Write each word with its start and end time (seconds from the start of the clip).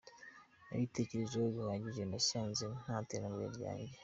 Nabitekerejeho 0.67 1.47
bihagije 1.55 2.01
nasanze 2.09 2.63
nta 2.81 2.95
terambere 3.09 3.49
ryanjye. 3.57 3.95